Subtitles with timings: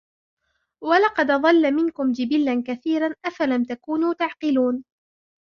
[0.83, 4.83] وَلَقَدْ أَضَلَّ مِنْكُمْ جِبِلًّا كَثِيرًا أَفَلَمْ تَكُونُوا تَعْقِلُونَ